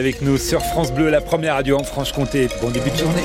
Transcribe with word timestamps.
Avec 0.00 0.22
nous 0.22 0.38
sur 0.38 0.62
France 0.62 0.92
Bleu, 0.92 1.10
la 1.10 1.20
première 1.20 1.54
radio 1.54 1.76
en 1.76 1.82
Franche-Comté. 1.82 2.46
Bon 2.62 2.70
début 2.70 2.88
de 2.90 2.96
journée. 2.96 3.24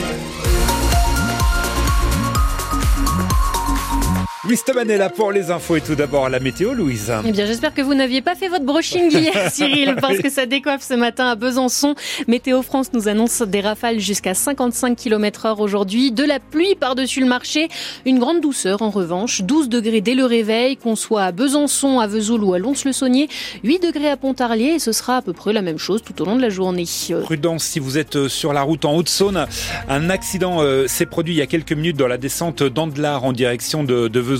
Louise 4.46 4.62
Thoman 4.66 4.90
est 4.92 4.98
là 4.98 5.10
pour 5.10 5.32
les 5.32 5.52
infos 5.52 5.78
et 5.78 5.82
tout 5.82 5.96
d'abord 5.96 6.28
la 6.28 6.42
météo, 6.42 6.74
Louise. 6.74 7.14
Eh 7.26 7.32
bien, 7.32 7.46
j'espère 7.46 7.74
que 7.74 7.82
vous 7.82 7.94
n'aviez 7.94 8.22
pas 8.22 8.36
fait 8.36 8.50
votre 8.50 8.66
brushing 8.66 9.10
hier, 9.10 9.32
Cyril, 9.50 9.96
parce 10.02 10.18
que 10.18 10.30
ça 10.30 10.46
décoiffe 10.46 10.82
ce 10.82 10.96
matin 10.96 11.28
à 11.28 11.36
Besançon. 11.36 11.96
Météo 12.28 12.62
France 12.62 12.92
nous 12.92 13.08
annonce 13.08 13.42
des 13.42 13.62
rafales 13.62 14.02
jusqu'à 14.02 14.34
55 14.34 14.98
km 14.98 15.46
heure 15.46 15.62
aujourd'hui, 15.62 16.12
de 16.12 16.26
la 16.26 16.42
pluie 16.42 16.76
par-dessus 16.76 17.22
le 17.22 17.26
marché, 17.26 17.70
une 18.06 18.20
grande 18.20 18.42
douceur 18.42 18.82
en 18.82 18.90
revanche, 18.90 19.44
12 19.44 19.70
degrés 19.70 20.02
dès 20.02 20.14
le 20.14 20.26
réveil, 20.26 20.76
qu'on 20.76 20.98
soit 20.98 21.24
à 21.24 21.32
Besançon, 21.32 22.00
à 22.00 22.08
Vesoul 22.08 22.44
ou 22.44 22.54
à 22.54 22.60
Lons-le-Saunier, 22.60 23.30
8 23.64 23.82
degrés 23.82 24.10
à 24.10 24.18
Pontarlier 24.18 24.74
et 24.76 24.80
ce 24.80 24.92
sera 24.92 25.16
à 25.16 25.22
peu 25.22 25.32
près 25.32 25.54
la 25.54 25.62
même 25.62 25.78
chose 25.78 26.02
tout 26.04 26.22
au 26.22 26.26
long 26.26 26.36
de 26.36 26.42
la 26.42 26.50
journée. 26.50 26.84
Prudence 27.24 27.64
si 27.64 27.80
vous 27.80 27.98
êtes 27.98 28.18
euh, 28.18 28.28
sur 28.28 28.52
la 28.52 28.64
route 28.64 28.84
en 28.84 28.94
Haute-Saône. 28.94 29.46
Un 29.88 30.10
accident 30.10 30.58
euh, 30.62 30.86
s'est 30.88 31.06
produit 31.06 31.34
il 31.34 31.38
y 31.38 31.42
a 31.42 31.48
quelques 31.48 31.72
minutes 31.72 31.96
dans 31.96 32.08
la 32.08 32.18
descente 32.18 32.62
d'Andelard 32.62 33.24
en 33.24 33.32
direction 33.32 33.86
de, 33.86 34.10
de 34.10 34.33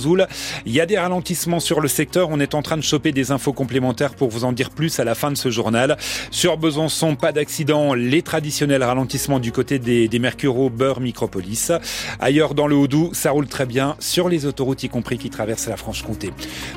il 0.66 0.72
y 0.72 0.80
a 0.80 0.86
des 0.86 0.98
ralentissements 0.98 1.60
sur 1.60 1.80
le 1.80 1.88
secteur. 1.88 2.28
On 2.30 2.40
est 2.40 2.54
en 2.54 2.62
train 2.62 2.76
de 2.76 2.82
choper 2.82 3.12
des 3.12 3.30
infos 3.30 3.52
complémentaires 3.52 4.14
pour 4.14 4.28
vous 4.28 4.44
en 4.44 4.52
dire 4.52 4.70
plus 4.70 4.98
à 4.98 5.04
la 5.04 5.14
fin 5.14 5.30
de 5.30 5.36
ce 5.36 5.50
journal. 5.50 5.96
Sur 6.30 6.56
Besançon, 6.56 7.16
pas 7.16 7.32
d'accident. 7.32 7.94
Les 7.94 8.22
traditionnels 8.22 8.82
ralentissements 8.82 9.40
du 9.40 9.52
côté 9.52 9.78
des, 9.78 10.08
des 10.08 10.18
Mercuro, 10.18 10.70
Beurre, 10.70 11.00
Micropolis. 11.00 11.72
Ailleurs 12.20 12.54
dans 12.54 12.66
le 12.66 12.76
Haut-Doubs, 12.76 13.14
ça 13.14 13.30
roule 13.30 13.48
très 13.48 13.66
bien 13.66 13.96
sur 13.98 14.28
les 14.28 14.46
autoroutes, 14.46 14.82
y 14.82 14.88
compris 14.88 15.18
qui 15.18 15.30
traversent 15.30 15.68
la 15.68 15.76
Franche-Comté. 15.76 16.30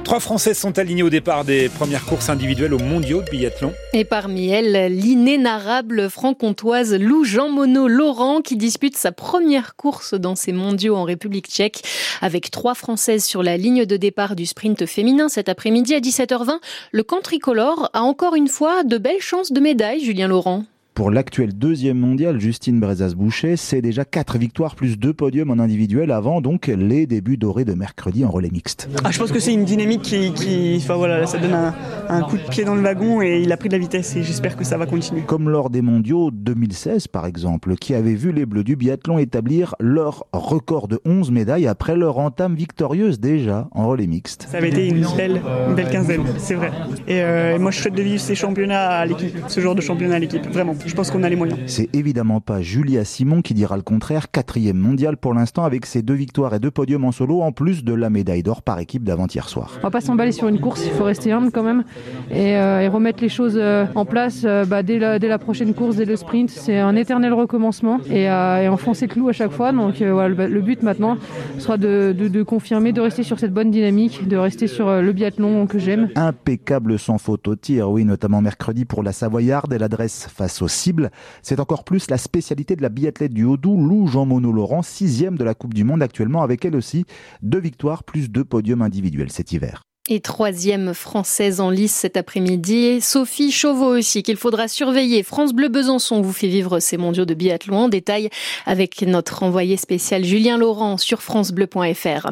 Trois 0.03 0.19
Françaises 0.19 0.57
sont 0.57 0.77
alignées 0.79 1.03
au 1.03 1.09
départ 1.09 1.45
des 1.45 1.69
premières 1.69 2.05
courses 2.05 2.29
individuelles 2.29 2.73
aux 2.73 2.79
mondiaux 2.79 3.21
de 3.21 3.29
biathlon. 3.29 3.73
Et 3.93 4.05
parmi 4.05 4.49
elles, 4.49 4.93
l'inénarrable 4.93 6.09
franc-comtoise 6.09 6.93
Lou 6.93 7.23
Jean 7.23 7.49
Monod 7.49 7.89
Laurent 7.89 8.41
qui 8.41 8.57
dispute 8.57 8.97
sa 8.97 9.11
première 9.11 9.75
course 9.75 10.13
dans 10.13 10.35
ces 10.35 10.51
mondiaux 10.51 10.95
en 10.95 11.03
République 11.03 11.47
tchèque 11.47 11.83
avec 12.21 12.51
trois 12.51 12.75
Français 12.75 13.06
sur 13.17 13.41
la 13.41 13.57
ligne 13.57 13.85
de 13.85 13.97
départ 13.97 14.35
du 14.35 14.45
sprint 14.45 14.85
féminin 14.85 15.29
cet 15.29 15.49
après-midi 15.49 15.95
à 15.95 15.99
17h20. 15.99 16.59
Le 16.91 17.03
camp 17.03 17.21
tricolore 17.21 17.89
a 17.93 18.01
encore 18.01 18.35
une 18.35 18.49
fois 18.49 18.83
de 18.83 18.97
belles 18.97 19.21
chances 19.21 19.51
de 19.51 19.59
médaille, 19.59 20.03
Julien 20.03 20.27
Laurent. 20.27 20.65
Pour 20.97 21.11
l'actuel 21.11 21.53
deuxième 21.53 21.99
mondial, 21.99 22.39
Justine 22.39 22.79
Brezas-Boucher, 22.79 23.55
c'est 23.55 23.83
déjà 23.83 24.03
quatre 24.03 24.39
victoires 24.39 24.73
plus 24.73 24.97
deux 24.97 25.13
podiums 25.13 25.51
en 25.51 25.59
individuel 25.59 26.09
avant 26.09 26.41
donc 26.41 26.65
les 26.65 27.05
débuts 27.05 27.37
dorés 27.37 27.65
de 27.65 27.75
mercredi 27.75 28.25
en 28.25 28.31
relais 28.31 28.49
mixte. 28.49 28.89
Ah, 29.03 29.11
je 29.11 29.19
pense 29.19 29.31
que 29.31 29.39
c'est 29.39 29.53
une 29.53 29.63
dynamique 29.63 30.01
qui, 30.01 30.33
qui 30.33 30.73
enfin 30.77 30.95
voilà, 30.95 31.27
ça 31.27 31.37
donne 31.37 31.53
un, 31.53 31.75
un, 32.09 32.21
coup 32.23 32.37
de 32.37 32.49
pied 32.49 32.63
dans 32.63 32.73
le 32.73 32.81
wagon 32.81 33.21
et 33.21 33.43
il 33.43 33.51
a 33.51 33.57
pris 33.57 33.69
de 33.69 33.75
la 33.75 33.79
vitesse 33.79 34.15
et 34.15 34.23
j'espère 34.23 34.57
que 34.57 34.63
ça 34.63 34.75
va 34.77 34.87
continuer. 34.87 35.21
Comme 35.21 35.51
lors 35.51 35.69
des 35.69 35.83
mondiaux 35.83 36.31
2016 36.31 37.09
par 37.09 37.27
exemple, 37.27 37.75
qui 37.75 37.93
avait 37.93 38.15
vu 38.15 38.31
les 38.31 38.47
Bleus 38.47 38.63
du 38.63 38.75
biathlon 38.75 39.19
établir 39.19 39.75
leur 39.79 40.25
record 40.33 40.87
de 40.87 40.99
11 41.05 41.29
médailles 41.29 41.67
après 41.67 41.95
leur 41.95 42.17
entame 42.17 42.55
victorieuse 42.55 43.19
déjà 43.19 43.67
en 43.71 43.87
relais 43.87 44.07
mixte. 44.07 44.47
Ça 44.49 44.57
avait 44.57 44.69
été 44.69 44.87
une 44.87 45.05
belle, 45.15 45.43
une 45.69 45.75
belle 45.75 45.91
quinzaine, 45.91 46.23
c'est 46.39 46.55
vrai. 46.55 46.71
Et, 47.07 47.21
euh, 47.21 47.53
et 47.53 47.59
moi 47.59 47.69
je 47.69 47.79
souhaite 47.79 47.93
de 47.93 48.01
vivre 48.01 48.19
ces 48.19 48.33
championnats 48.33 48.87
à 48.87 49.05
l'équipe, 49.05 49.37
ce 49.47 49.59
genre 49.59 49.75
de 49.75 49.81
championnat 49.81 50.15
à 50.15 50.19
l'équipe, 50.19 50.47
vraiment 50.47 50.73
je 50.87 50.95
pense 50.95 51.11
qu'on 51.11 51.23
a 51.23 51.29
les 51.29 51.35
moyens. 51.35 51.59
C'est 51.67 51.89
évidemment 51.93 52.41
pas 52.41 52.61
Julia 52.61 53.03
Simon 53.05 53.41
qui 53.41 53.53
dira 53.53 53.75
le 53.75 53.83
contraire, 53.83 54.31
quatrième 54.31 54.77
mondial 54.77 55.17
pour 55.17 55.33
l'instant 55.33 55.63
avec 55.63 55.85
ses 55.85 56.01
deux 56.01 56.13
victoires 56.13 56.53
et 56.53 56.59
deux 56.59 56.71
podiums 56.71 57.05
en 57.05 57.11
solo, 57.11 57.41
en 57.41 57.51
plus 57.51 57.83
de 57.83 57.93
la 57.93 58.09
médaille 58.09 58.43
d'or 58.43 58.61
par 58.61 58.79
équipe 58.79 59.03
d'avant-hier 59.03 59.49
soir. 59.49 59.73
On 59.79 59.81
va 59.81 59.91
pas 59.91 60.01
s'emballer 60.01 60.31
sur 60.31 60.47
une 60.47 60.59
course, 60.59 60.83
il 60.85 60.91
faut 60.91 61.03
rester 61.03 61.31
humble 61.31 61.51
quand 61.51 61.63
même 61.63 61.83
et, 62.31 62.57
euh, 62.57 62.81
et 62.81 62.87
remettre 62.87 63.21
les 63.21 63.29
choses 63.29 63.57
euh, 63.57 63.85
en 63.95 64.05
place 64.05 64.43
euh, 64.45 64.65
bah, 64.65 64.83
dès, 64.83 64.99
la, 64.99 65.19
dès, 65.19 65.27
la, 65.27 65.37
prochaine 65.37 65.73
course, 65.73 65.97
dès 65.97 66.05
le 66.05 66.15
sprint. 66.15 66.49
C'est 66.49 66.77
un 66.77 66.95
éternel 66.95 67.33
recommencement 67.33 67.99
et, 68.09 68.29
euh, 68.29 68.63
et 68.63 68.67
enfoncer 68.69 69.07
clou 69.07 69.29
à 69.29 69.33
chaque 69.33 69.51
fois. 69.51 69.71
Donc 69.71 70.01
euh, 70.01 70.13
voilà, 70.13 70.29
le, 70.29 70.47
le, 70.47 70.61
but 70.61 70.83
maintenant 70.83 71.17
sera 71.59 71.77
de, 71.77 72.15
de, 72.17 72.27
de, 72.27 72.43
confirmer, 72.43 72.93
de 72.93 73.01
rester 73.01 73.23
sur 73.23 73.39
cette 73.39 73.53
bonne 73.53 73.71
dynamique, 73.71 74.27
de 74.27 74.37
rester 74.37 74.67
sur 74.67 75.01
le 75.01 75.11
biathlon 75.13 75.67
que 75.67 75.79
j'aime. 75.79 76.09
Impeccable 76.15 76.99
sans 76.99 77.17
faute 77.17 77.47
au 77.47 77.55
tir, 77.55 77.89
oui, 77.89 78.05
notamment 78.05 78.41
mercredi 78.41 78.85
pour 78.85 79.03
la 79.03 79.11
Savoyarde. 79.11 79.73
Elle 79.73 79.83
adresse 79.83 80.27
face 80.33 80.61
au 80.61 80.67
C'est 81.41 81.59
encore 81.59 81.83
plus 81.83 82.09
la 82.09 82.17
spécialité 82.17 82.75
de 82.75 82.81
la 82.81 82.89
biathlète 82.89 83.33
du 83.33 83.43
Haut-Doubs, 83.43 83.87
Lou 83.87 84.07
Jean 84.07 84.25
Monod 84.25 84.55
Laurent, 84.55 84.81
sixième 84.81 85.37
de 85.37 85.43
la 85.43 85.53
Coupe 85.53 85.73
du 85.73 85.83
Monde 85.83 86.03
actuellement, 86.03 86.43
avec 86.43 86.65
elle 86.65 86.75
aussi 86.75 87.05
deux 87.41 87.59
victoires 87.59 88.03
plus 88.03 88.29
deux 88.29 88.45
podiums 88.45 88.81
individuels 88.81 89.31
cet 89.31 89.51
hiver. 89.51 89.81
Et 90.09 90.21
troisième 90.21 90.93
française 90.93 91.59
en 91.59 91.69
lice 91.69 91.93
cet 91.93 92.15
après-midi, 92.15 93.01
Sophie 93.01 93.51
Chauveau 93.51 93.97
aussi, 93.97 94.23
qu'il 94.23 94.37
faudra 94.37 94.69
surveiller. 94.69 95.21
France 95.21 95.51
Bleu 95.51 95.67
Besançon 95.67 96.21
vous 96.21 96.31
fait 96.31 96.47
vivre 96.47 96.79
ces 96.79 96.95
mondiaux 96.95 97.25
de 97.25 97.33
biathlon 97.33 97.77
en 97.77 97.89
détail 97.89 98.29
avec 98.65 99.01
notre 99.01 99.43
envoyé 99.43 99.75
spécial 99.75 100.23
Julien 100.23 100.57
Laurent 100.57 100.95
sur 100.95 101.21
francebleu.fr. 101.21 102.29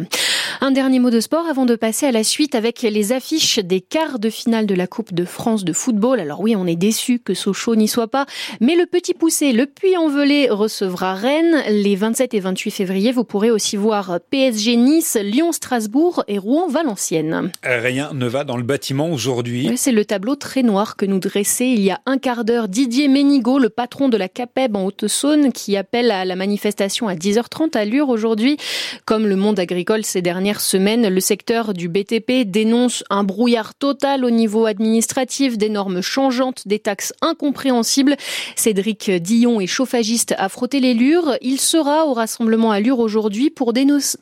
Un 0.61 0.71
dernier 0.71 0.99
mot 0.99 1.09
de 1.09 1.19
sport 1.19 1.47
avant 1.47 1.65
de 1.65 1.75
passer 1.75 2.05
à 2.05 2.11
la 2.11 2.23
suite 2.23 2.55
avec 2.55 2.81
les 2.81 3.11
affiches 3.11 3.59
des 3.59 3.81
quarts 3.81 4.19
de 4.19 4.29
finale 4.29 4.65
de 4.65 4.75
la 4.75 4.87
Coupe 4.87 5.13
de 5.13 5.25
France 5.25 5.65
de 5.65 5.73
football. 5.73 6.19
Alors 6.19 6.39
oui, 6.39 6.55
on 6.55 6.65
est 6.65 6.75
déçu 6.75 7.19
que 7.19 7.33
Sochaux 7.33 7.75
n'y 7.75 7.87
soit 7.87 8.07
pas, 8.07 8.25
mais 8.61 8.75
le 8.75 8.85
petit 8.85 9.13
poussé, 9.13 9.51
le 9.51 9.65
Puy-en-Velay 9.65 10.49
recevra 10.49 11.15
Rennes 11.15 11.63
les 11.69 11.95
27 11.95 12.33
et 12.33 12.39
28 12.39 12.71
février. 12.71 13.11
Vous 13.11 13.23
pourrez 13.23 13.51
aussi 13.51 13.75
voir 13.75 14.19
PSG 14.29 14.75
Nice, 14.75 15.17
Lyon 15.21 15.51
Strasbourg 15.51 16.23
et 16.27 16.37
Rouen 16.37 16.67
Valenciennes. 16.67 17.51
Rien 17.63 18.11
ne 18.13 18.27
va 18.27 18.43
dans 18.43 18.57
le 18.57 18.63
bâtiment 18.63 19.09
aujourd'hui. 19.09 19.69
C'est 19.75 19.91
le 19.91 20.05
tableau 20.05 20.35
très 20.35 20.63
noir 20.63 20.95
que 20.95 21.05
nous 21.05 21.19
dressait 21.19 21.69
il 21.69 21.81
y 21.81 21.91
a 21.91 21.99
un 22.05 22.17
quart 22.17 22.45
d'heure 22.45 22.67
Didier 22.67 23.07
Ménigaud, 23.07 23.59
le 23.59 23.69
patron 23.69 24.09
de 24.09 24.17
la 24.17 24.29
CAPEB 24.29 24.75
en 24.75 24.85
Haute-Saône, 24.85 25.51
qui 25.51 25.75
appelle 25.75 26.11
à 26.11 26.25
la 26.25 26.35
manifestation 26.35 27.07
à 27.07 27.15
10h30 27.15 27.77
à 27.77 27.85
Lure 27.85 28.09
aujourd'hui. 28.09 28.57
Comme 29.05 29.27
le 29.27 29.35
monde 29.35 29.59
agricole 29.59 30.05
ces 30.05 30.21
dernières 30.45 30.61
semaines, 30.61 31.09
le 31.09 31.19
secteur 31.21 31.73
du 31.73 31.89
BTP 31.89 32.43
dénonce 32.45 33.03
un 33.09 33.23
brouillard 33.23 33.73
total 33.73 34.23
au 34.23 34.29
niveau 34.29 34.67
administratif, 34.67 35.57
des 35.57 35.69
normes 35.69 36.01
changeantes, 36.01 36.67
des 36.67 36.77
taxes 36.77 37.13
incompréhensibles. 37.21 38.15
Cédric 38.55 39.09
Dillon 39.09 39.59
est 39.59 39.65
chauffagiste 39.65 40.35
à 40.37 40.47
frotter 40.47 40.79
les 40.81 40.93
lures. 40.93 41.35
Il 41.41 41.59
sera 41.59 42.05
au 42.05 42.13
rassemblement 42.13 42.69
à 42.69 42.79
Lure 42.79 42.99
aujourd'hui 42.99 43.49
pour 43.49 43.73
dénoncer, 43.73 44.19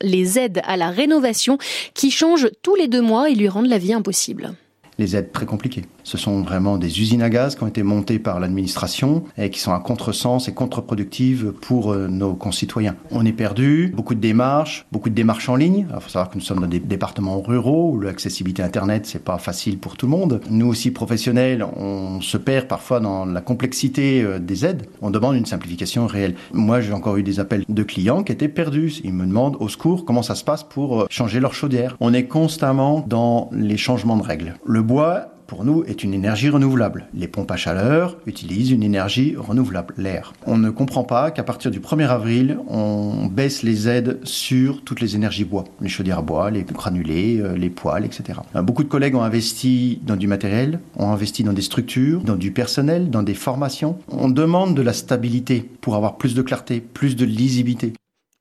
les 0.00 0.38
aides 0.38 0.62
à 0.64 0.78
la 0.78 0.88
rénovation 0.88 1.58
qui 1.92 2.10
changent 2.10 2.48
tous 2.62 2.76
les 2.76 2.88
deux 2.88 3.02
mois 3.02 3.28
et 3.28 3.34
lui 3.34 3.48
rendent 3.48 3.68
la 3.68 3.76
vie 3.76 3.92
impossible. 3.92 4.54
Les 4.98 5.14
aides 5.14 5.32
très 5.32 5.46
compliquées. 5.46 5.84
Ce 6.04 6.16
sont 6.16 6.40
vraiment 6.40 6.78
des 6.78 7.00
usines 7.00 7.20
à 7.20 7.28
gaz 7.28 7.54
qui 7.54 7.62
ont 7.62 7.66
été 7.66 7.82
montées 7.82 8.18
par 8.18 8.40
l'administration 8.40 9.24
et 9.36 9.50
qui 9.50 9.60
sont 9.60 9.72
à 9.72 9.80
contresens 9.80 10.48
et 10.48 10.54
contre-productives 10.54 11.52
pour 11.60 11.94
nos 11.94 12.34
concitoyens. 12.34 12.96
On 13.10 13.26
est 13.26 13.32
perdu, 13.32 13.92
beaucoup 13.94 14.14
de 14.14 14.20
démarches, 14.20 14.86
beaucoup 14.92 15.10
de 15.10 15.14
démarches 15.14 15.48
en 15.48 15.56
ligne. 15.56 15.86
Il 15.92 16.00
faut 16.00 16.08
savoir 16.08 16.30
que 16.30 16.36
nous 16.36 16.44
sommes 16.44 16.60
dans 16.60 16.66
des 16.66 16.78
départements 16.78 17.40
ruraux 17.40 17.92
où 17.92 18.00
l'accessibilité 18.00 18.62
Internet, 18.62 19.04
c'est 19.06 19.22
pas 19.22 19.38
facile 19.38 19.78
pour 19.78 19.96
tout 19.96 20.06
le 20.06 20.12
monde. 20.12 20.40
Nous 20.48 20.66
aussi, 20.66 20.90
professionnels, 20.92 21.66
on 21.76 22.20
se 22.20 22.38
perd 22.38 22.66
parfois 22.66 23.00
dans 23.00 23.26
la 23.26 23.40
complexité 23.40 24.24
des 24.40 24.64
aides. 24.64 24.86
On 25.02 25.10
demande 25.10 25.36
une 25.36 25.46
simplification 25.46 26.06
réelle. 26.06 26.36
Moi, 26.52 26.80
j'ai 26.80 26.92
encore 26.92 27.16
eu 27.16 27.22
des 27.22 27.40
appels 27.40 27.64
de 27.68 27.82
clients 27.82 28.22
qui 28.22 28.32
étaient 28.32 28.48
perdus. 28.48 29.00
Ils 29.04 29.12
me 29.12 29.26
demandent 29.26 29.56
au 29.60 29.68
secours 29.68 30.04
comment 30.04 30.22
ça 30.22 30.34
se 30.34 30.44
passe 30.44 30.62
pour 30.62 31.06
changer 31.10 31.40
leur 31.40 31.52
chaudière. 31.52 31.96
On 32.00 32.14
est 32.14 32.26
constamment 32.26 33.04
dans 33.06 33.50
les 33.52 33.76
changements 33.76 34.16
de 34.16 34.22
règles. 34.22 34.54
Le 34.64 34.82
bois 34.86 35.32
pour 35.46 35.64
nous, 35.64 35.84
est 35.84 36.02
une 36.02 36.12
énergie 36.12 36.48
renouvelable. 36.48 37.06
Les 37.14 37.28
pompes 37.28 37.52
à 37.52 37.56
chaleur 37.56 38.16
utilisent 38.26 38.72
une 38.72 38.82
énergie 38.82 39.36
renouvelable, 39.36 39.94
l'air. 39.96 40.32
On 40.44 40.58
ne 40.58 40.70
comprend 40.70 41.04
pas 41.04 41.30
qu'à 41.30 41.44
partir 41.44 41.70
du 41.70 41.78
1er 41.78 42.08
avril, 42.08 42.58
on 42.66 43.26
baisse 43.26 43.62
les 43.62 43.88
aides 43.88 44.18
sur 44.24 44.82
toutes 44.82 45.00
les 45.00 45.14
énergies 45.14 45.44
bois. 45.44 45.62
Les 45.80 45.88
chaudières 45.88 46.18
à 46.18 46.22
bois, 46.22 46.50
les 46.50 46.64
granulés, 46.64 47.40
les 47.56 47.70
poêles, 47.70 48.04
etc. 48.04 48.40
Beaucoup 48.56 48.82
de 48.82 48.88
collègues 48.88 49.14
ont 49.14 49.22
investi 49.22 50.00
dans 50.04 50.16
du 50.16 50.26
matériel, 50.26 50.80
ont 50.96 51.10
investi 51.10 51.44
dans 51.44 51.52
des 51.52 51.62
structures, 51.62 52.22
dans 52.22 52.34
du 52.34 52.50
personnel, 52.50 53.08
dans 53.10 53.22
des 53.22 53.34
formations. 53.34 53.98
On 54.08 54.28
demande 54.28 54.74
de 54.74 54.82
la 54.82 54.92
stabilité 54.92 55.70
pour 55.80 55.94
avoir 55.94 56.16
plus 56.16 56.34
de 56.34 56.42
clarté, 56.42 56.80
plus 56.80 57.14
de 57.14 57.24
lisibilité. 57.24 57.92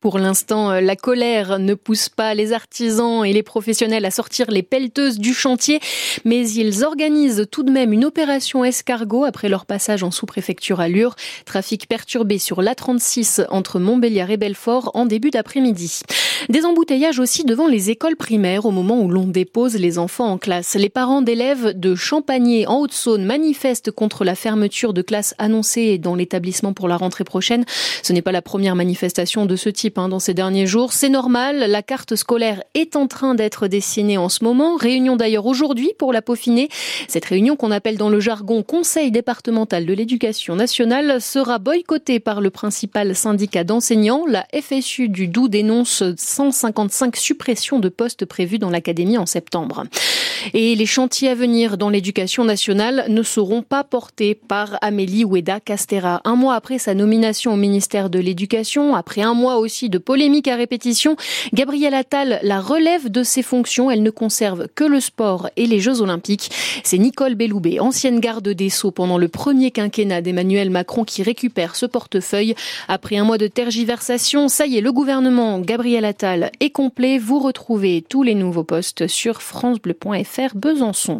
Pour 0.05 0.19
l'instant, 0.19 0.79
la 0.81 0.95
colère 0.95 1.57
ne 1.57 1.73
pousse 1.73 2.09
pas 2.09 2.35
les 2.35 2.53
artisans 2.53 3.25
et 3.25 3.33
les 3.33 3.41
professionnels 3.41 4.05
à 4.05 4.11
sortir 4.11 4.51
les 4.51 4.61
pelleteuses 4.61 5.17
du 5.17 5.33
chantier, 5.33 5.79
mais 6.25 6.47
ils 6.47 6.83
organisent 6.83 7.47
tout 7.49 7.63
de 7.63 7.71
même 7.71 7.91
une 7.91 8.05
opération 8.05 8.63
escargot 8.63 9.23
après 9.23 9.49
leur 9.49 9.65
passage 9.65 10.03
en 10.03 10.11
sous-préfecture 10.11 10.79
à 10.79 10.89
Lure. 10.89 11.15
Trafic 11.45 11.87
perturbé 11.87 12.37
sur 12.37 12.61
l'A36 12.61 13.47
entre 13.49 13.79
Montbéliard 13.79 14.29
et 14.29 14.37
Belfort 14.37 14.91
en 14.93 15.07
début 15.07 15.31
d'après-midi. 15.31 16.01
Des 16.49 16.65
embouteillages 16.65 17.19
aussi 17.19 17.43
devant 17.43 17.67
les 17.67 17.89
écoles 17.89 18.15
primaires 18.15 18.65
au 18.65 18.71
moment 18.71 19.01
où 19.01 19.09
l'on 19.09 19.25
dépose 19.25 19.75
les 19.75 19.97
enfants 19.97 20.27
en 20.27 20.37
classe. 20.37 20.75
Les 20.75 20.89
parents 20.89 21.21
d'élèves 21.21 21.77
de 21.77 21.95
Champagné 21.95 22.67
en 22.67 22.79
Haute-Saône 22.79 23.25
manifestent 23.25 23.91
contre 23.91 24.23
la 24.23 24.35
fermeture 24.35 24.93
de 24.93 25.01
classes 25.01 25.33
annoncée 25.37 25.97
dans 25.97 26.15
l'établissement 26.15 26.73
pour 26.73 26.87
la 26.87 26.97
rentrée 26.97 27.23
prochaine. 27.23 27.65
Ce 28.03 28.13
n'est 28.13 28.21
pas 28.21 28.31
la 28.31 28.41
première 28.41 28.75
manifestation 28.75 29.45
de 29.45 29.55
ce 29.55 29.69
type 29.69 29.97
hein, 29.97 30.09
dans 30.09 30.19
ces 30.19 30.33
derniers 30.33 30.67
jours. 30.67 30.93
C'est 30.93 31.09
normal, 31.09 31.65
la 31.67 31.81
carte 31.81 32.15
scolaire 32.15 32.63
est 32.73 32.95
en 32.95 33.07
train 33.07 33.35
d'être 33.35 33.67
dessinée 33.67 34.17
en 34.17 34.29
ce 34.29 34.43
moment. 34.43 34.75
Réunion 34.75 35.15
d'ailleurs 35.15 35.45
aujourd'hui 35.45 35.91
pour 35.97 36.13
la 36.13 36.21
peaufiner. 36.21 36.69
Cette 37.07 37.25
réunion 37.25 37.55
qu'on 37.55 37.71
appelle 37.71 37.97
dans 37.97 38.09
le 38.09 38.19
jargon 38.19 38.63
Conseil 38.63 39.11
départemental 39.11 39.85
de 39.85 39.93
l'éducation 39.93 40.55
nationale 40.55 41.21
sera 41.21 41.59
boycottée 41.59 42.19
par 42.19 42.41
le 42.41 42.49
principal 42.49 43.15
syndicat 43.15 43.63
d'enseignants. 43.63 44.25
La 44.27 44.45
FSU 44.53 45.09
du 45.09 45.27
Doubs 45.27 45.47
dénonce 45.47 46.03
155 46.25 47.15
suppressions 47.15 47.79
de 47.79 47.89
postes 47.89 48.25
prévues 48.25 48.59
dans 48.59 48.69
l'académie 48.69 49.17
en 49.17 49.25
septembre. 49.25 49.85
Et 50.53 50.75
les 50.75 50.85
chantiers 50.85 51.29
à 51.29 51.35
venir 51.35 51.77
dans 51.77 51.89
l'éducation 51.89 52.43
nationale 52.43 53.05
ne 53.09 53.23
seront 53.23 53.61
pas 53.61 53.83
portés 53.83 54.35
par 54.35 54.77
Amélie 54.81 55.23
Oueda 55.23 55.59
Castera. 55.59 56.21
Un 56.23 56.35
mois 56.35 56.55
après 56.55 56.77
sa 56.77 56.93
nomination 56.93 57.53
au 57.53 57.57
ministère 57.57 58.09
de 58.09 58.19
l'Éducation, 58.19 58.95
après 58.95 59.21
un 59.21 59.33
mois 59.33 59.57
aussi 59.57 59.89
de 59.89 59.97
polémiques 59.97 60.47
à 60.47 60.55
répétition, 60.55 61.15
Gabrielle 61.53 61.93
Attal 61.93 62.39
la 62.43 62.59
relève 62.59 63.09
de 63.09 63.23
ses 63.23 63.41
fonctions. 63.41 63.89
Elle 63.89 64.03
ne 64.03 64.09
conserve 64.09 64.67
que 64.75 64.83
le 64.83 64.99
sport 64.99 65.49
et 65.57 65.65
les 65.65 65.79
Jeux 65.79 66.01
Olympiques. 66.01 66.51
C'est 66.83 66.97
Nicole 66.97 67.35
Belloubet, 67.35 67.79
ancienne 67.79 68.19
garde 68.19 68.49
des 68.49 68.69
Sceaux 68.69 68.91
pendant 68.91 69.17
le 69.17 69.27
premier 69.27 69.71
quinquennat 69.71 70.21
d'Emmanuel 70.21 70.69
Macron 70.69 71.03
qui 71.03 71.23
récupère 71.23 71.75
ce 71.75 71.85
portefeuille. 71.85 72.55
Après 72.87 73.17
un 73.17 73.23
mois 73.23 73.37
de 73.37 73.47
tergiversation, 73.47 74.47
ça 74.47 74.65
y 74.65 74.77
est, 74.77 74.81
le 74.81 74.91
gouvernement 74.91 75.59
Gabriel 75.59 76.05
Attal 76.05 76.14
est 76.23 76.69
complet. 76.69 77.17
Vous 77.17 77.39
retrouvez 77.39 78.03
tous 78.07 78.23
les 78.23 78.35
nouveaux 78.35 78.63
postes 78.63 79.07
sur 79.07 79.41
francebleu.fr 79.41 80.55
Besançon. 80.55 81.19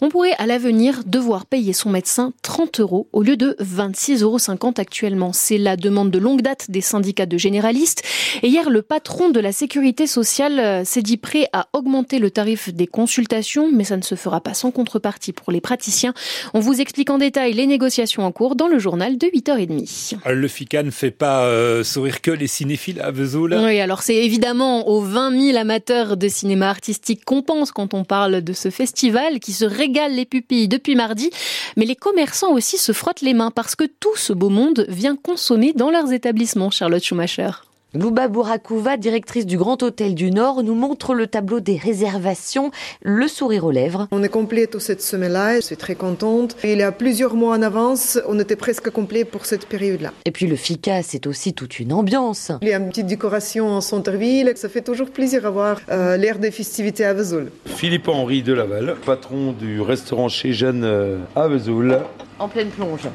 On 0.00 0.08
pourrait 0.08 0.34
à 0.38 0.46
l'avenir 0.46 1.02
devoir 1.06 1.46
payer 1.46 1.72
son 1.72 1.90
médecin 1.90 2.32
30 2.42 2.80
euros 2.80 3.08
au 3.12 3.22
lieu 3.22 3.36
de 3.36 3.56
26,50 3.60 4.22
euros 4.22 4.38
actuellement. 4.78 5.32
C'est 5.32 5.58
la 5.58 5.76
demande 5.76 6.10
de 6.10 6.18
longue 6.18 6.42
date 6.42 6.70
des 6.70 6.80
syndicats 6.80 7.26
de 7.26 7.38
généralistes. 7.38 8.02
Et 8.42 8.48
hier, 8.48 8.70
le 8.70 8.82
patron 8.82 9.30
de 9.30 9.40
la 9.40 9.52
sécurité 9.52 10.06
sociale 10.06 10.58
euh, 10.58 10.84
s'est 10.84 11.02
dit 11.02 11.16
prêt 11.16 11.48
à 11.52 11.68
augmenter 11.72 12.18
le 12.18 12.30
tarif 12.30 12.72
des 12.72 12.86
consultations, 12.86 13.70
mais 13.72 13.84
ça 13.84 13.96
ne 13.96 14.02
se 14.02 14.14
fera 14.14 14.40
pas 14.40 14.54
sans 14.54 14.70
contrepartie 14.70 15.32
pour 15.32 15.52
les 15.52 15.60
praticiens. 15.60 16.14
On 16.52 16.60
vous 16.60 16.80
explique 16.80 17.10
en 17.10 17.18
détail 17.18 17.52
les 17.52 17.66
négociations 17.66 18.24
en 18.24 18.32
cours 18.32 18.56
dans 18.56 18.68
le 18.68 18.78
journal 18.78 19.18
de 19.18 19.26
8h30. 19.26 20.16
Le 20.26 20.48
FICA 20.48 20.82
ne 20.82 20.90
fait 20.90 21.10
pas 21.10 21.44
euh, 21.44 21.84
sourire 21.84 22.20
que 22.20 22.30
les 22.30 22.46
cinéphiles 22.46 23.00
à 23.00 23.10
Vesoul. 23.10 23.54
Oui, 23.58 23.80
alors 23.80 24.02
c'est 24.02 24.23
évidemment 24.24 24.88
aux 24.88 25.00
20 25.00 25.38
000 25.52 25.58
amateurs 25.58 26.16
de 26.16 26.28
cinéma 26.28 26.70
artistique 26.70 27.24
qu'on 27.24 27.42
pense 27.42 27.72
quand 27.72 27.94
on 27.94 28.04
parle 28.04 28.40
de 28.40 28.52
ce 28.52 28.70
festival 28.70 29.38
qui 29.38 29.52
se 29.52 29.64
régale 29.64 30.14
les 30.14 30.24
pupilles 30.24 30.68
depuis 30.68 30.94
mardi. 30.94 31.30
Mais 31.76 31.84
les 31.84 31.96
commerçants 31.96 32.52
aussi 32.52 32.78
se 32.78 32.92
frottent 32.92 33.20
les 33.20 33.34
mains 33.34 33.50
parce 33.50 33.76
que 33.76 33.84
tout 33.84 34.16
ce 34.16 34.32
beau 34.32 34.48
monde 34.48 34.86
vient 34.88 35.16
consommer 35.16 35.72
dans 35.74 35.90
leurs 35.90 36.12
établissements, 36.12 36.70
Charlotte 36.70 37.02
Schumacher. 37.02 37.50
Louba 37.94 38.26
Bourakouva, 38.26 38.96
directrice 38.96 39.46
du 39.46 39.56
Grand 39.56 39.80
Hôtel 39.80 40.16
du 40.16 40.32
Nord, 40.32 40.64
nous 40.64 40.74
montre 40.74 41.14
le 41.14 41.28
tableau 41.28 41.60
des 41.60 41.76
réservations, 41.76 42.72
le 43.02 43.28
sourire 43.28 43.64
aux 43.64 43.70
lèvres. 43.70 44.08
On 44.10 44.24
est 44.24 44.28
complet 44.28 44.66
toute 44.66 44.80
cette 44.80 45.00
semaine-là, 45.00 45.60
je 45.60 45.60
suis 45.60 45.76
très 45.76 45.94
contente. 45.94 46.56
Il 46.64 46.78
y 46.78 46.82
a 46.82 46.90
plusieurs 46.90 47.36
mois 47.36 47.56
en 47.56 47.62
avance, 47.62 48.18
on 48.26 48.36
était 48.40 48.56
presque 48.56 48.90
complet 48.90 49.24
pour 49.24 49.46
cette 49.46 49.66
période-là. 49.66 50.12
Et 50.24 50.32
puis 50.32 50.48
le 50.48 50.56
FICA, 50.56 51.04
c'est 51.04 51.28
aussi 51.28 51.54
toute 51.54 51.78
une 51.78 51.92
ambiance. 51.92 52.50
Il 52.62 52.68
y 52.68 52.72
a 52.72 52.78
une 52.78 52.88
petite 52.88 53.06
décoration 53.06 53.68
en 53.68 53.80
centre-ville, 53.80 54.52
ça 54.56 54.68
fait 54.68 54.82
toujours 54.82 55.10
plaisir 55.10 55.46
à 55.46 55.50
voir 55.50 55.80
euh, 55.88 56.16
l'air 56.16 56.40
des 56.40 56.50
festivités 56.50 57.04
à 57.04 57.14
Vesoul. 57.14 57.52
Philippe-Henri 57.64 58.42
de 58.42 58.54
Laval, 58.54 58.96
patron 59.06 59.52
du 59.52 59.80
restaurant 59.80 60.28
chez 60.28 60.52
Jeanne 60.52 60.82
euh, 60.82 61.18
à 61.36 61.46
Vesoul. 61.46 62.00
En 62.40 62.48
pleine 62.48 62.70
plonge. 62.70 63.08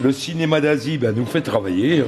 Le 0.00 0.12
cinéma 0.12 0.60
d'Asie 0.60 0.98
ben, 0.98 1.14
nous 1.14 1.26
fait 1.26 1.42
travailler. 1.42 2.04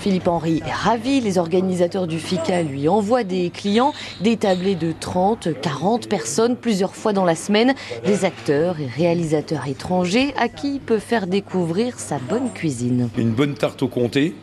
Philippe 0.00 0.28
Henry 0.28 0.62
est 0.66 0.72
ravi. 0.72 1.20
Les 1.20 1.38
organisateurs 1.38 2.06
du 2.06 2.18
FICA 2.18 2.62
lui 2.62 2.88
envoient 2.88 3.24
des 3.24 3.50
clients, 3.50 3.92
des 4.20 4.36
tablés 4.36 4.74
de 4.74 4.92
30, 4.98 5.60
40 5.60 6.08
personnes 6.08 6.56
plusieurs 6.56 6.94
fois 6.94 7.12
dans 7.12 7.24
la 7.24 7.34
semaine, 7.34 7.74
des 8.04 8.24
acteurs 8.24 8.80
et 8.80 8.86
réalisateurs 8.86 9.66
étrangers 9.68 10.34
à 10.36 10.48
qui 10.48 10.74
il 10.74 10.80
peut 10.80 10.98
faire 10.98 11.26
découvrir 11.26 11.98
sa 11.98 12.18
bonne 12.18 12.52
cuisine. 12.52 13.08
Une 13.16 13.30
bonne 13.30 13.54
tarte 13.54 13.82
au 13.82 13.88
comté 13.88 14.34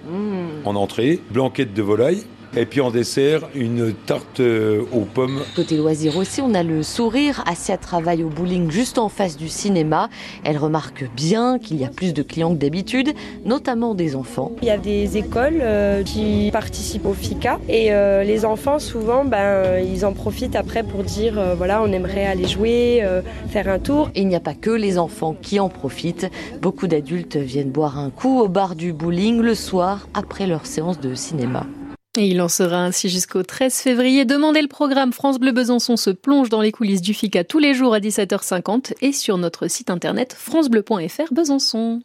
en 0.66 0.76
entrée, 0.76 1.20
blanquette 1.32 1.74
de 1.74 1.82
volaille, 1.82 2.24
et 2.58 2.66
puis 2.66 2.80
en 2.80 2.90
dessert, 2.90 3.42
une 3.54 3.94
tarte 3.94 4.40
euh, 4.40 4.84
aux 4.94 5.02
pommes. 5.02 5.42
Côté 5.56 5.76
loisirs 5.78 6.18
aussi, 6.18 6.42
on 6.42 6.54
a 6.54 6.64
le 6.64 6.84
sourire. 6.84 7.44
Asia 7.46 7.78
travaille 7.78 8.24
au 8.24 8.30
bowling 8.30 8.72
juste 8.72 8.98
en 8.98 9.10
face 9.10 9.36
du 9.36 9.50
cinéma. 9.50 10.10
Elle 10.44 10.58
remarque 10.58 11.10
bien 11.16 11.60
qu'il 11.60 11.78
y 11.78 11.86
a 11.86 11.90
plus 11.90 12.14
de 12.14 12.22
clients 12.22 12.54
que 12.54 12.60
d'habitude, 12.60 13.14
notamment 13.46 13.94
des 13.94 14.16
enfants. 14.16 14.52
Il 14.62 14.68
y 14.68 14.72
a 14.72 14.78
des 14.78 15.18
écoles 15.18 15.60
euh, 15.62 16.04
qui 16.04 16.50
participent 16.52 17.06
au 17.06 17.14
FICA 17.14 17.60
et 17.68 17.92
euh, 17.92 18.24
les 18.24 18.46
enfants 18.46 18.80
souvent, 18.80 19.26
ben, 19.26 19.84
ils 19.86 20.06
en 20.06 20.14
profitent 20.14 20.56
après 20.56 20.84
pour 20.84 21.04
dire 21.04 21.56
voilà, 21.58 21.82
on 21.82 21.92
aimerait 21.92 22.26
aller 22.26 22.48
jouer, 22.48 23.04
faire 23.50 23.68
un 23.68 23.80
tour. 23.80 24.10
Et 24.16 24.22
il 24.22 24.28
n'y 24.28 24.36
a 24.36 24.40
pas 24.40 24.54
que 24.54 24.70
les 24.70 24.98
enfants 24.98 25.36
qui 25.42 25.60
en 25.60 25.70
profitent. 25.70 26.30
Beaucoup 26.62 26.88
d'adultes 26.88 27.36
viennent 27.36 27.72
boire 27.72 28.00
un 28.00 28.10
coup 28.10 28.40
au 28.40 28.48
bar 28.48 28.76
du 28.76 28.94
bowling 28.94 29.42
le 29.42 29.56
soir 29.56 30.08
après 30.14 30.48
leur 30.48 30.66
séance 30.66 31.00
de 31.00 31.16
cinéma. 31.16 31.66
Et 32.18 32.28
il 32.28 32.42
en 32.42 32.48
sera 32.48 32.78
ainsi 32.78 33.10
jusqu'au 33.10 33.44
13 33.44 33.74
février. 33.76 34.24
Demandez 34.24 34.62
le 34.62 34.68
programme 34.68 35.12
France 35.12 35.38
Bleu 35.38 35.52
Besançon 35.52 35.98
se 35.98 36.10
plonge 36.10 36.50
dans 36.50 36.62
les 36.62 36.72
coulisses 36.72 37.02
du 37.02 37.14
FICA 37.14 37.44
tous 37.44 37.60
les 37.60 37.74
jours 37.74 37.94
à 37.94 38.00
17h50 38.00 38.94
et 39.02 39.12
sur 39.12 39.38
notre 39.38 39.68
site 39.68 39.90
internet 39.90 40.34
francebleu.fr 40.34 41.34
Besançon. 41.34 42.02